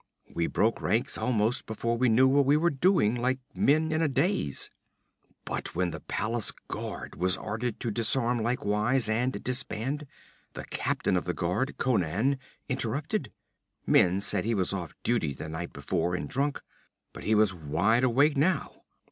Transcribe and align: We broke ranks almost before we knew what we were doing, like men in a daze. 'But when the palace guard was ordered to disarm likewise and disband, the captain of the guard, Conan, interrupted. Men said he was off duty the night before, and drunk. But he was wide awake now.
We 0.33 0.47
broke 0.47 0.81
ranks 0.81 1.15
almost 1.15 1.67
before 1.67 1.95
we 1.95 2.09
knew 2.09 2.27
what 2.27 2.43
we 2.47 2.57
were 2.57 2.71
doing, 2.71 3.13
like 3.13 3.37
men 3.53 3.91
in 3.91 4.01
a 4.01 4.07
daze. 4.07 4.71
'But 5.45 5.75
when 5.75 5.91
the 5.91 5.99
palace 5.99 6.51
guard 6.67 7.15
was 7.17 7.37
ordered 7.37 7.79
to 7.81 7.91
disarm 7.91 8.41
likewise 8.41 9.07
and 9.07 9.43
disband, 9.43 10.07
the 10.53 10.65
captain 10.65 11.15
of 11.15 11.25
the 11.25 11.35
guard, 11.35 11.77
Conan, 11.77 12.39
interrupted. 12.67 13.31
Men 13.85 14.21
said 14.21 14.43
he 14.43 14.55
was 14.55 14.73
off 14.73 14.95
duty 15.03 15.35
the 15.35 15.47
night 15.49 15.71
before, 15.71 16.15
and 16.15 16.27
drunk. 16.27 16.63
But 17.13 17.23
he 17.25 17.35
was 17.35 17.53
wide 17.53 18.03
awake 18.03 18.35
now. 18.35 18.81